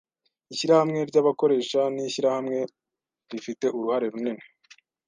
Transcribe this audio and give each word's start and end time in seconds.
Ishyirahamwe 0.53 0.99
ryabakoresha 1.09 1.79
nishyirahamwe 1.93 2.59
rifite 3.31 3.65
uruhare 3.77 4.05
runini. 4.13 4.43